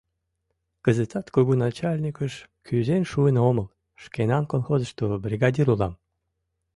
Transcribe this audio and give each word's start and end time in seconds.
Кызытат 0.85 1.27
кугу 1.33 1.53
начальникыш 1.63 2.33
кӱзен 2.65 3.03
шуын 3.11 3.35
омыл, 3.49 3.67
шкенан 4.03 4.43
колхозышто 4.51 5.03
бригадир 5.25 5.67
улам. 5.73 5.93